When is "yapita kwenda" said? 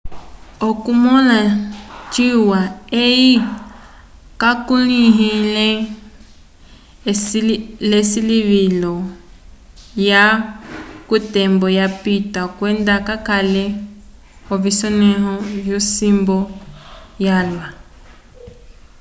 11.79-12.95